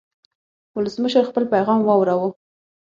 ولسمشر 0.77 1.23
خپل 1.29 1.43
پیغام 1.53 1.79
واوراوه. 1.83 2.29